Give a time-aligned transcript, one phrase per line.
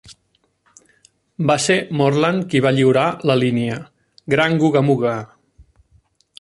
[1.51, 3.79] Va ser Moreland qui va lliurar la línia,
[4.37, 5.17] Gran Googa Mooga!